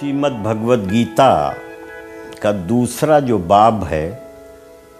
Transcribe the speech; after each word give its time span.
شیمت 0.00 0.32
بھگوت 0.42 0.78
گیتا 0.90 1.52
کا 2.40 2.50
دوسرا 2.68 3.18
جو 3.18 3.38
باب 3.38 3.84
ہے، 3.90 4.10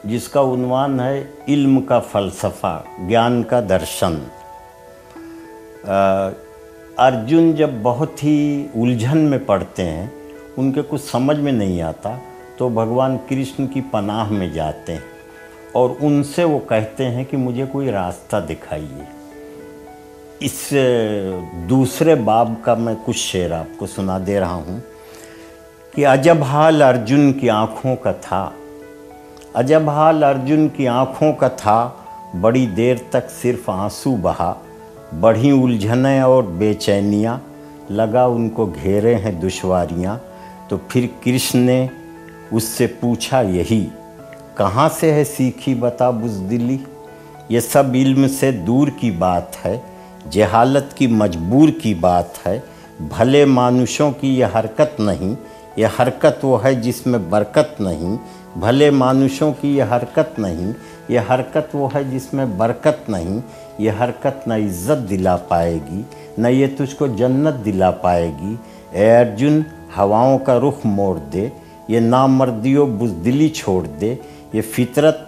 جس 0.04 0.26
کا 0.29 0.40
عنوان 0.40 0.98
ہے 1.00 1.22
علم 1.48 1.80
کا 1.82 1.98
فلسفہ، 2.12 2.80
گیان 3.08 3.42
کا 3.42 3.60
درشن۔ 3.68 4.14
ارجن 6.98 7.53
جب 7.53 7.71
بہت 7.83 8.24
ہی 8.24 8.67
الجھن 8.74 9.19
میں 9.31 9.38
پڑھتے 9.47 9.85
ہیں، 9.85 10.06
ان 10.56 10.72
کے 10.72 10.83
کچھ 10.88 11.03
سمجھ 11.03 11.38
میں 11.38 11.53
نہیں 11.53 11.81
آتا، 11.83 12.17
تو 12.56 12.69
بھگوان 12.69 13.17
کرشن 13.29 13.67
کی 13.67 13.81
پناہ 13.90 14.33
میں 14.33 14.49
جاتے 14.49 14.93
ہیں 14.93 15.01
اور 15.72 15.90
ان 16.01 16.23
سے 16.34 16.45
وہ 16.45 16.59
کہتے 16.69 17.09
ہیں 17.11 17.24
کہ 17.30 17.37
مجھے 17.37 17.65
کوئی 17.73 17.91
راستہ 17.91 18.37
دکھائیے۔ 18.48 19.05
اس 20.45 20.74
دوسرے 21.70 22.15
باب 22.15 22.52
کا 22.62 22.74
میں 22.74 22.95
کچھ 23.05 23.16
شعر 23.16 23.50
آپ 23.50 23.78
کو 23.78 23.87
سنا 23.87 24.19
دے 24.27 24.41
رہا 24.41 24.55
ہوں 24.55 24.78
کہ 25.95 26.06
عجب 26.06 26.42
حال 26.42 26.83
ارجن 26.83 27.33
کی 27.33 27.50
آنکھوں 27.50 27.96
کا 27.96 28.12
تھا۔ 28.12 28.50
عجب 29.55 29.91
حال 29.91 30.24
ارجن 30.24 30.69
کی 30.69 30.88
آنکھوں 30.88 31.33
کا 31.33 31.48
تھا۔ 31.48 31.91
بڑی 32.41 32.66
دیر 32.66 32.95
تک 33.10 33.30
صرف 33.42 33.70
آنسو 33.70 34.16
بہا۔ 34.16 34.55
بڑھی 35.20 35.62
الجھنیں 35.62 36.20
اور 36.20 36.42
بے 36.42 36.74
چینیاں۔ 36.74 37.38
لگا 37.91 38.24
ان 38.24 38.48
کو 38.48 38.66
گھیرے 38.83 39.14
ہیں 39.14 39.33
دشواریاں۔ 39.33 40.19
تو 40.69 40.77
پھر 40.88 41.06
کرشن 41.24 41.59
نے 41.59 41.86
اس 42.50 42.64
سے 42.64 42.86
پوچھا 42.86 43.41
یہی، 43.41 43.86
کہاں 44.56 44.88
سے 45.00 45.12
ہے 45.12 45.24
سیکھی 45.24 45.74
بتا 45.74 46.11
بزدلی؟ 46.11 46.78
یہ 47.48 47.61
سب 47.61 47.84
علم 47.95 48.28
سے 48.28 48.50
دور 48.50 48.88
کی 49.00 49.11
بات 49.11 49.66
ہے۔ 49.66 49.80
جہالت 50.30 50.96
کی 50.96 51.06
مجبور 51.06 51.68
کی 51.82 51.94
بات 51.94 52.46
ہے، 52.46 52.60
بھلے 53.00 53.44
مانوشوں 53.44 54.10
کی 54.20 54.38
یہ 54.38 54.46
حرکت 54.54 55.00
نہیں، 55.00 55.34
یہ 55.77 55.86
حرکت 56.00 56.44
وہ 56.44 56.64
ہے 56.64 56.74
جس 56.74 57.06
میں 57.06 57.19
برکت 57.30 57.80
نہیں۔ 57.80 58.16
بھلے 58.58 58.91
مانوشوں 58.91 59.52
کی 59.60 59.77
یہ 59.77 59.82
حرکت 59.91 60.38
نہیں، 60.38 60.72
یہ 61.08 61.20
حرکت 61.30 61.74
وہ 61.74 61.88
ہے 61.94 62.05
جس 62.05 62.34
میں 62.34 62.47
برکت 62.47 63.10
نہیں۔ 63.10 63.41
یہ 63.78 63.91
حرکت 64.00 64.48
نہ 64.48 64.55
عزت 64.55 65.10
دلا 65.10 65.36
پائے 65.36 65.78
گی، 65.91 66.02
نہ 66.38 66.48
یہ 66.48 66.66
تجھ 66.78 66.97
کو 66.97 67.06
جنت 67.06 67.64
دلا 67.64 67.91
پائے 67.91 68.32
گی۔ 68.41 68.54
اے 68.91 69.16
ارجن، 69.16 69.60
ہواؤں 69.98 70.38
کا 70.38 70.58
رخ 70.60 70.75
موڑ 70.84 71.19
دے، 71.32 71.48
یہ 71.88 72.00
نامردی 72.00 72.77
و 72.77 72.86
بزدلی 72.86 73.48
چھوڑ 73.48 73.86
دے۔ 73.86 74.14
یہ 74.52 74.62
فطرت 74.62 75.19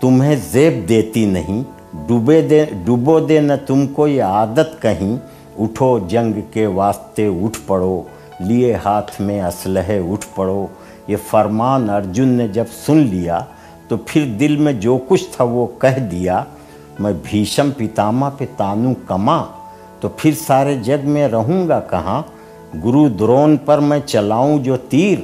تمہیں 0.00 0.36
زیب 0.52 0.88
دیتی 0.88 1.26
نہیں 1.26 1.62
ڈوبے 2.06 2.42
دے 2.42 2.64
ڈوبو 2.84 3.20
دے 3.20 3.40
نہ 3.40 3.52
تم 3.66 3.86
کو 3.86 4.08
یہ 4.08 4.22
عادت 4.22 4.82
کہیں۔ 4.82 5.16
اٹھو 5.58 5.98
جنگ 5.98 6.40
کے 6.50 6.66
واسطے 6.66 7.26
اٹھ 7.26 7.58
پڑو۔ 7.66 8.02
لیے 8.40 8.74
ہاتھ 8.84 9.20
میں 9.20 9.42
اسلحے 9.42 9.98
اٹھ 9.98 10.26
پڑو۔ 10.34 10.66
یہ 11.08 11.16
فرمان 11.30 11.90
ارجن 11.90 12.28
نے 12.28 12.48
جب 12.48 12.64
سن 12.86 12.96
لیا 12.96 13.40
تو 13.88 13.96
پھر 14.06 14.24
دل 14.40 14.56
میں 14.56 14.72
جو 14.72 14.98
کچھ 15.08 15.24
تھا 15.32 15.44
وہ 15.44 15.66
کہہ 15.80 15.98
دیا، 15.98 16.44
میں 16.98 17.12
بھیشم 17.22 17.70
پتاما 17.76 18.28
پہ 18.28 18.44
تانو 18.56 18.92
کما۔ 19.06 19.44
تو 20.00 20.08
پھر 20.08 20.30
سارے 20.46 20.76
جگ 20.76 21.08
میں 21.08 21.28
رہوں 21.28 21.68
گا 21.68 21.80
کہاں؟ 21.80 22.22
گرو 22.84 23.08
درون 23.08 23.56
پر 23.56 23.78
میں 23.78 24.00
چلاؤں 24.06 24.58
جو 24.58 24.76
تیر۔ 24.76 25.18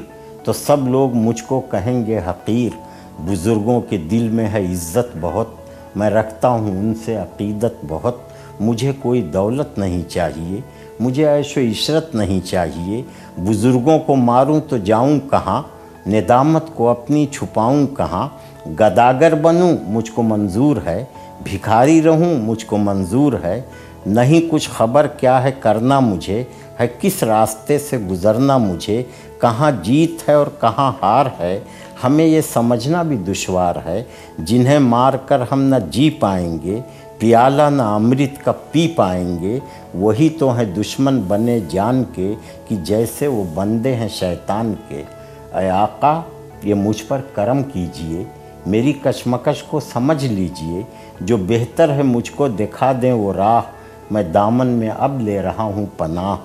تو 0.44 0.52
سب 0.52 0.88
لوگ 0.88 1.14
مجھ 1.14 1.42
کو 1.46 1.60
کہیں 1.70 2.06
گے 2.06 2.18
حقیر۔ 2.18 2.76
بزرگوں 3.18 3.80
کے 3.80 3.96
دل 3.96 4.28
میں 4.28 4.48
ہے 4.48 4.64
عزت 4.64 5.16
بہت۔ 5.20 5.59
میں 5.96 6.10
رکھتا 6.10 6.48
ہوں 6.48 6.70
ان 6.70 6.94
سے 7.04 7.16
عقیدت 7.16 7.84
بہت۔ 7.88 8.16
مجھے 8.60 8.92
کوئی 9.02 9.22
دولت 9.22 9.78
نہیں 9.78 10.10
چاہیے، 10.10 10.60
مجھے 11.00 11.28
عیش 11.28 11.56
و 11.56 11.60
عشرت 11.60 12.14
نہیں 12.14 12.46
چاہیے۔ 12.46 13.02
بزرگوں 13.38 13.98
کو 13.98 14.16
ماروں 14.16 14.60
تو 14.68 14.76
جاؤں 14.76 15.18
کہاں؟ 15.30 15.62
ندامت 16.08 16.64
کو 16.74 16.88
اپنی 16.88 17.26
چھپاؤں 17.26 17.86
کہاں؟ 17.86 18.28
گداگر 18.68 19.34
بنوں، 19.34 19.76
مجھ 19.82 20.12
کو 20.12 20.22
منظور 20.22 20.76
ہے۔ 20.86 21.04
بھکاری 21.44 22.02
رہوں، 22.02 22.34
مجھ 22.34 22.66
کو 22.66 22.76
منظور 22.76 23.32
ہے۔ 23.42 23.62
نہیں 24.06 24.40
کچھ 24.50 24.70
خبر 24.70 25.06
کیا 25.06 25.42
ہے 25.42 25.52
کرنا 25.60 26.00
مجھے، 26.00 26.44
ہے 26.80 26.86
کس 27.00 27.22
راستے 27.22 27.78
سے 27.78 27.98
گزرنا 27.98 28.58
مجھے؟ 28.58 29.02
کہاں 29.40 29.70
جیت 29.82 30.28
ہے 30.28 30.34
اور 30.34 30.46
کہاں 30.60 30.92
ہار 31.02 31.26
ہے؟ 31.38 31.60
ہمیں 32.04 32.24
یہ 32.24 32.40
سمجھنا 32.40 33.02
بھی 33.02 33.16
دشوار 33.16 33.74
ہے، 33.84 34.02
جنہیں 34.38 34.78
مار 34.78 35.12
کر 35.26 35.42
ہم 35.52 35.62
نہ 35.62 35.76
جی 35.90 36.10
پائیں 36.10 36.58
گے، 36.64 36.80
پیالہ 37.18 37.62
نہ 37.62 37.82
امرت 37.82 38.44
کا 38.44 38.52
پی 38.52 38.88
پائیں 38.88 39.38
گے، 39.40 39.58
وہی 39.94 40.28
تو 40.28 40.56
ہیں 40.56 40.64
دشمن 40.64 41.20
بنے 41.20 41.60
جان 41.68 42.02
کے، 42.14 42.34
کہ 42.68 42.76
جیسے 42.76 43.26
وہ 43.26 43.44
بندے 43.54 43.94
ہیں 43.94 44.08
شیطان 44.08 44.74
کے۔ 44.88 45.02
اے 45.54 45.70
آقا، 45.70 46.20
یہ 46.62 46.74
مجھ 46.74 47.04
پر 47.08 47.20
کرم 47.34 47.62
کیجیے، 47.62 48.24
میری 48.66 48.92
کشمکش 48.92 49.62
کو 49.62 49.80
سمجھ 49.80 50.24
لیجیے، 50.24 50.82
جو 51.20 51.36
بہتر 51.36 51.92
ہے 51.92 52.02
مجھ 52.02 52.30
کو 52.32 52.48
دکھا 52.48 52.92
دیں 53.02 53.12
وہ 53.12 53.32
راہ، 53.32 53.60
میں 54.10 54.22
دامن 54.22 54.66
میں 54.66 54.90
اب 54.98 55.20
لے 55.20 55.42
رہا 55.42 55.62
ہوں 55.62 55.86
پناہ۔ 55.96 56.36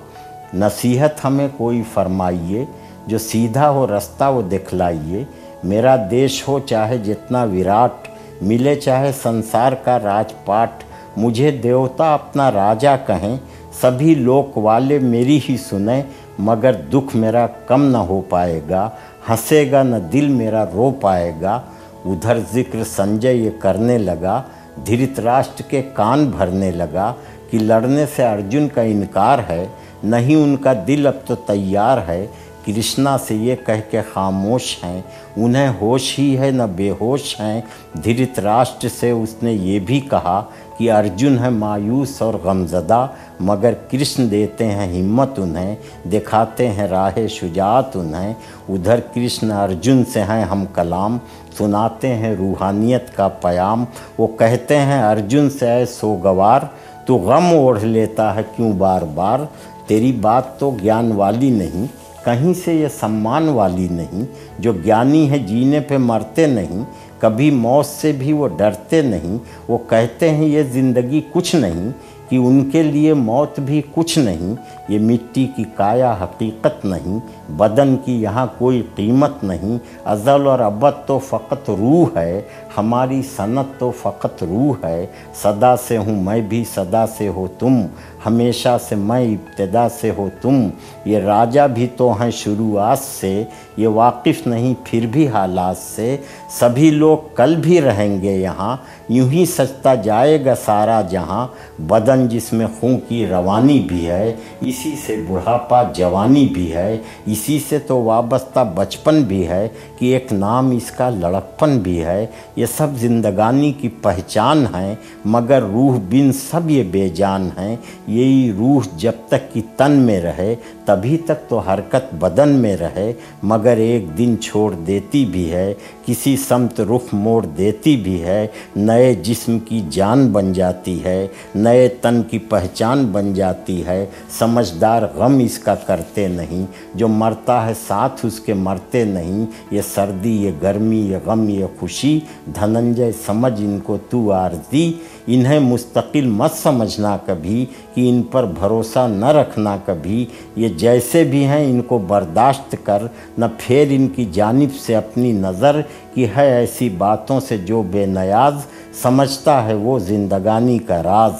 نصیحت 0.54 1.24
ہمیں 1.24 1.48
کوئی 1.56 1.82
فرمائیے، 1.94 2.64
جو 3.06 3.18
سیدھا 3.18 3.70
ہو، 3.70 3.86
رستہ 3.86 4.24
وہ 4.24 4.42
دکھلائیے۔ 4.42 5.24
میرا 5.64 5.96
دیش 6.10 6.42
ہو 6.48 6.58
چاہے 6.66 6.98
جتنا 7.04 7.44
وراٹ، 7.44 8.08
ملے 8.42 8.74
چاہے 8.74 9.10
سنسار 9.22 9.72
کا 9.84 9.98
راج 9.98 10.32
پاٹ 10.44 10.82
مجھے 11.16 11.50
دیوتا 11.62 12.12
اپنا 12.14 12.50
راجا 12.52 12.96
کہیں، 13.06 13.36
سبھی 13.80 14.14
لوک 14.14 14.58
والے 14.58 14.98
میری 14.98 15.38
ہی 15.48 15.56
سنیں، 15.58 16.02
مگر 16.38 16.72
دکھ 16.92 17.16
میرا 17.16 17.46
کم 17.66 17.84
نہ 17.90 17.98
ہو 18.08 18.20
پائے 18.28 18.60
گا، 18.70 18.88
ہنسے 19.28 19.64
گا 19.70 19.82
نہ 19.82 19.96
دل 20.12 20.28
میرا 20.28 20.64
رو 20.74 20.90
پائے 21.00 21.32
گا، 21.42 21.60
ادھر 22.04 22.38
ذکر 22.52 22.84
سنجے 22.86 23.32
یہ 23.32 23.50
کرنے 23.60 23.98
لگا، 23.98 24.40
دھرت 24.86 25.20
راشٹر 25.20 25.68
کے 25.68 25.82
کان 25.94 26.24
بھرنے 26.30 26.70
لگا، 26.70 27.12
کہ 27.50 27.58
لڑنے 27.58 28.04
سے 28.16 28.24
ارجن 28.26 28.68
کا 28.74 28.82
انکار 28.82 29.38
ہے، 29.48 29.64
نہیں 30.04 30.36
ان 30.36 30.56
کا 30.56 30.72
دل 30.88 31.06
اب 31.06 31.26
تو 31.26 31.34
تیار 31.46 31.98
ہے 32.08 32.26
کرشنا 32.66 33.18
سے 33.18 33.34
یہ 33.34 33.54
کہہ 33.66 33.90
کے 33.90 34.00
خاموش 34.12 34.76
ہیں، 34.84 35.00
انہیں 35.36 35.68
ہوش 35.80 36.18
ہی 36.18 36.38
ہے 36.38 36.50
نہ 36.50 36.62
بے 36.76 36.90
ہوش 37.00 37.40
ہیں۔ 37.40 37.60
دھرت 38.04 38.40
راشٹر 38.40 38.88
سے 39.00 39.10
اس 39.10 39.34
نے 39.42 39.52
یہ 39.52 39.78
بھی 39.78 40.00
کہا 40.00 40.44
کہ 40.78 40.92
ارجن 40.92 41.38
ہے 41.38 41.50
مایوس 41.50 42.22
اور 42.22 42.34
غمزدہ، 42.34 43.06
مگر 43.40 43.74
کرشن 43.90 44.30
دیتے 44.30 44.66
ہیں 44.66 45.02
ہمت 45.02 45.38
انہیں، 45.38 45.76
دکھاتے 46.04 46.68
ہیں 46.68 46.88
راہ 46.88 47.26
شجاعت 47.30 47.96
انہیں۔ 47.96 48.34
ادھر 48.68 49.00
کرشن 49.00 49.52
ارجن 49.52 50.04
سے 50.12 50.20
ہیں 50.20 50.44
ہم 50.44 50.64
کلام، 50.74 51.18
سناتے 51.58 52.14
ہیں 52.14 52.34
روحانیت 52.36 53.16
کا 53.16 53.28
پیام۔ 53.28 53.84
وہ 54.18 54.26
کہتے 54.26 54.78
ہیں 54.78 55.02
ارجن 55.02 55.50
سے 55.50 55.70
اے 55.70 55.86
سوگوار، 55.86 56.60
تو 57.06 57.16
غم 57.16 57.46
اوڑھ 57.46 57.84
لیتا 57.84 58.34
ہے 58.34 58.40
کیوں 58.56 58.72
بار 58.72 59.02
بار؟ 59.14 59.38
تیری 59.86 60.12
بات 60.12 60.58
تو 60.58 60.70
گیان 60.70 61.12
والی 61.12 61.50
نہیں۔ 61.50 61.86
کہیں 62.26 62.52
سے 62.64 62.74
یہ 62.74 62.88
سمان 63.00 63.48
والی 63.48 63.86
نہیں، 63.90 64.24
جو 64.58 64.72
گیانی 64.84 65.28
ہے 65.30 65.38
جینے 65.38 65.80
پہ 65.80 65.98
مرتے 65.98 66.46
نہیں، 66.46 66.82
کبھی 67.20 67.50
موت 67.50 67.86
سے 67.86 68.12
بھی 68.12 68.32
وہ 68.32 68.48
ڈرتے 68.56 69.02
نہیں، 69.02 69.38
وہ 69.68 69.78
کہتے 69.88 70.30
ہیں 70.30 70.46
یہ 70.46 70.62
زندگی 70.72 71.20
کچھ 71.32 71.54
نہیں، 71.56 71.90
کہ 72.30 72.36
ان 72.36 72.68
کے 72.70 72.82
لیے 72.82 73.12
موت 73.14 73.58
بھی 73.60 73.80
کچھ 73.94 74.18
نہیں، 74.18 74.54
یہ 74.88 74.98
مٹی 75.00 75.46
کی 75.56 75.64
کایا 75.76 76.12
حقیقت 76.22 76.84
نہیں، 76.84 77.18
بدن 77.58 77.94
کی 78.04 78.20
یہاں 78.22 78.46
کوئی 78.58 78.82
قیمت 78.94 79.44
نہیں، 79.44 79.78
ازل 80.04 80.46
اور 80.46 80.60
ابد 80.60 81.06
تو 81.06 81.18
فقط 81.28 81.70
روح 81.70 82.16
ہے، 82.16 82.40
ہماری 82.76 83.20
سنت 83.36 83.78
تو 83.78 83.90
فقط 84.02 84.42
روح 84.42 84.84
ہے، 84.84 85.06
صدا 85.42 85.74
سے 85.86 85.96
ہوں 85.96 86.22
میں 86.22 86.40
بھی، 86.40 86.64
صدا 86.74 87.06
سے 87.18 87.28
ہو 87.28 87.46
تم 87.58 87.80
ہمیشہ 88.26 88.76
سے 88.88 88.94
میں 88.94 89.34
ابتدا 89.34 89.88
سے 89.88 90.10
ہو 90.18 90.28
تم۔ 90.42 90.68
یہ 91.04 91.18
راجہ 91.18 91.60
بھی 91.74 91.86
تو 91.96 92.22
ہیں 92.22 92.30
شروعات 92.30 92.98
سے، 92.98 93.44
یہ 93.76 93.88
واقف 93.88 94.46
نہیں 94.46 94.74
پھر 94.84 95.06
بھی 95.06 95.28
حالات 95.28 95.76
سے۔ 95.78 96.16
سبھی 96.50 96.90
لوگ 96.90 97.18
کل 97.34 97.54
بھی 97.54 97.80
رہیں 97.80 98.22
گے 98.22 98.36
یہاں، 98.36 98.76
یوں 99.08 99.30
ہی 99.30 99.46
سجتا 99.46 99.94
جائے 99.94 100.44
گا 100.44 100.54
سارا 100.64 101.00
جہاں۔ 101.00 101.46
بدن 101.78 102.28
جس 102.28 102.52
میں 102.52 102.66
خون 102.80 103.00
کی 103.08 103.26
روانی 103.26 103.80
بھی 103.80 104.06
ہے، 104.06 104.34
اسی 104.60 104.94
سے 105.06 105.16
بڑھاپا 105.28 105.82
جوانی 105.82 106.46
بھی 106.46 106.72
ہے۔ 106.72 106.96
اسی 107.26 107.58
سے 107.68 107.78
تو 107.78 108.02
وابستہ 108.02 108.72
بچپن 108.74 109.22
بھی 109.22 109.48
ہے 109.48 109.68
کہ 109.98 110.12
ایک 110.12 110.32
نام 110.32 110.70
اس 110.70 110.90
کا 110.90 111.10
لڑکپن 111.10 111.78
بھی 111.78 112.04
ہے۔ 112.04 112.26
یہ 112.56 112.66
سب 112.76 112.86
زندگانی 112.96 113.72
کی 113.72 113.88
پہچان 113.88 114.66
ہیں، 114.74 114.94
مگر 115.24 115.62
روح 115.62 115.98
بن 116.10 116.32
سب 116.32 116.70
یہ 116.70 116.82
بے 116.90 117.08
جان 117.08 117.48
ہیں۔ 117.58 117.76
یہی 118.16 118.52
روح 118.58 118.86
جب 118.96 119.12
تک 119.28 119.52
کہ 119.52 119.60
تن 119.76 119.92
میں 119.92 120.20
رہے، 120.20 120.54
تبھی 120.84 121.16
تک 121.16 121.48
تو 121.48 121.58
حرکت 121.58 122.14
بدن 122.14 122.48
میں 122.48 122.76
رہے، 122.76 123.12
مگر 123.42 123.76
ایک 123.76 124.06
دن 124.18 124.34
چھوڑ 124.40 124.74
دیتی 124.86 125.24
بھی 125.24 125.50
ہے، 125.52 125.74
کسی 126.06 126.36
سمت 126.48 126.80
رخ 126.80 127.02
موڑ 127.12 127.44
دیتی 127.46 127.96
بھی 127.96 128.22
ہے، 128.22 128.46
نئے 128.76 129.14
جسم 129.22 129.58
کی 129.58 129.80
جان 129.90 130.26
بن 130.32 130.52
جاتی 130.52 131.04
ہے، 131.04 131.26
نئے 131.54 131.88
تن 131.88 132.22
کی 132.30 132.38
پہچان 132.38 133.04
بن 133.12 133.34
جاتی 133.34 133.84
ہے۔ 133.86 134.04
سمجھدار 134.38 135.02
غم 135.14 135.38
اس 135.38 135.58
کا 135.58 135.74
کرتے 135.74 136.26
نہیں، 136.28 136.64
جو 136.94 137.08
مرتا 137.08 137.66
ہے 137.66 137.72
ساتھ 137.86 138.26
اس 138.26 138.40
کے 138.40 138.54
مرتے 138.54 139.04
نہیں۔ 139.04 139.44
یہ 139.70 139.80
سردی، 139.94 140.36
یہ 140.44 140.50
گرمی، 140.62 141.00
یہ 141.00 141.16
غم، 141.26 141.48
یہ 141.48 141.64
خوشی، 141.80 142.18
دھننجے، 142.54 143.10
سمجھ 143.26 143.60
ان 143.60 143.78
کو 143.82 143.96
تو 144.10 144.32
عارضی۔ 144.32 144.92
انہیں 145.26 145.60
مستقل 145.60 146.26
مت 146.26 146.52
سمجھنا 146.52 147.16
کبھی، 147.26 147.66
کہ 147.94 148.08
ان 148.08 148.22
پر 148.22 148.44
بھروسہ 148.44 149.08
نہ 149.10 149.26
رکھنا 149.26 149.76
کبھی۔ 149.84 150.26
یہ 150.56 150.68
جیسے 150.68 151.24
بھی 151.24 151.44
ہیں، 151.44 151.64
ان 151.64 151.82
کو 151.82 151.98
برداشت 151.98 152.76
کر، 152.82 153.02
نہ 153.38 153.44
پھر 153.58 153.84
ان 153.90 154.08
کی 154.08 154.24
جانب 154.32 154.74
سے 154.80 154.94
اپنی 154.94 155.32
نظر، 155.32 155.80
کہ 156.14 156.26
ہے 156.36 156.56
ایسی 156.56 156.88
باتوں 156.88 157.40
سے 157.40 157.58
جو 157.58 157.82
بے 157.82 158.06
نیاز، 158.06 158.54
سمجھتا 159.02 159.64
ہے 159.64 159.74
وہ 159.74 159.98
زندگانی 159.98 160.78
کا 160.78 161.02
راز۔ 161.02 161.32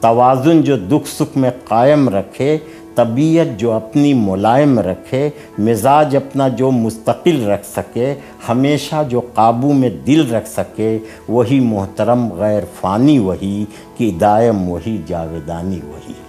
توازن 0.00 0.62
جو 0.62 0.76
دکھ 0.76 1.08
سکھ 1.08 1.38
میں 1.38 1.50
قائم 1.68 2.08
رکھے 2.08 2.58
طبیعت 2.94 3.60
جو 3.60 3.72
اپنی 3.72 4.14
ملائم 4.14 4.78
رکھے، 4.78 5.30
مزاج 5.58 6.16
اپنا 6.16 6.48
جو 6.48 6.70
مستقل 6.70 7.48
رکھ 7.48 7.66
سکے، 7.76 8.14
ہمیشہ 8.48 9.02
جو 9.08 9.20
قابو 9.34 9.72
میں 9.72 9.90
دل 10.06 10.34
رکھ 10.34 10.48
سکے، 10.48 10.98
وہی 11.28 11.60
محترم، 11.60 12.32
غیر 12.32 12.62
فانی 12.80 13.18
وہی، 13.18 13.64
کہ 13.96 14.10
دائم 14.20 14.68
وہی 14.68 15.02
جاویدانی 15.06 15.80
وہی۔ 15.84 16.21